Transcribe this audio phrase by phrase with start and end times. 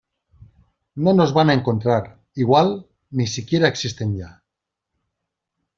[1.07, 2.09] no nos van a encontrar.
[2.45, 2.75] igual,
[3.19, 4.31] ni si quiera existen ya.